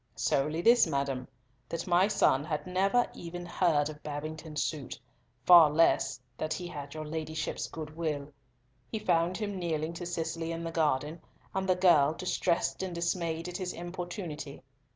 "Solely 0.15 0.63
this, 0.63 0.87
madam, 0.87 1.27
that 1.69 1.85
my 1.85 2.07
son 2.07 2.43
had 2.43 2.65
never 2.65 3.05
even 3.13 3.45
heard 3.45 3.87
of 3.87 4.01
Babington's 4.01 4.63
suit, 4.63 4.99
far 5.45 5.69
less 5.69 6.19
that 6.39 6.53
he 6.55 6.65
had 6.65 6.95
your 6.95 7.05
Ladyship's 7.05 7.67
good 7.67 7.95
will. 7.95 8.33
He 8.91 8.97
found 8.97 9.37
him 9.37 9.59
kneeling 9.59 9.93
to 9.93 10.07
Cicely 10.07 10.51
in 10.51 10.63
the 10.63 10.71
garden, 10.71 11.21
and 11.53 11.69
the 11.69 11.75
girl, 11.75 12.15
distressed 12.15 12.81
and 12.81 12.95
dismayed 12.95 13.47
at 13.47 13.57
his 13.57 13.73
importunity. 13.73 14.63